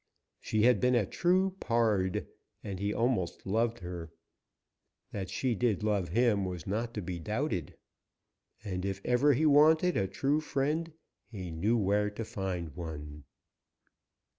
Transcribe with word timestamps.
She 0.39 0.63
had 0.63 0.79
been 0.79 0.95
a 0.95 1.05
true 1.05 1.55
pard, 1.59 2.25
and 2.63 2.79
he 2.79 2.91
almost 2.91 3.45
loved 3.45 3.77
her. 3.81 4.11
That 5.11 5.29
she 5.29 5.53
did 5.53 5.83
love 5.83 6.09
him 6.09 6.43
was 6.43 6.65
not 6.65 6.95
to 6.95 7.03
be 7.03 7.19
doubted, 7.19 7.75
and 8.63 8.83
if 8.83 8.99
ever 9.05 9.33
he 9.33 9.45
wanted 9.45 9.95
a 9.95 10.07
true 10.07 10.39
friend 10.41 10.91
he 11.27 11.51
knew 11.51 11.77
where 11.77 12.09
to 12.09 12.25
find 12.25 12.75
one. 12.75 13.25